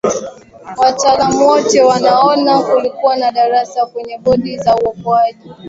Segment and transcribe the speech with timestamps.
[0.77, 5.51] wataalam wote wanaona kulikuwa na darasa kwenye bodi za uokoaji